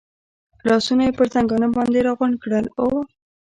[0.67, 2.99] لاسونه یې پر زنګانه باندې را غونډ کړل، اوه.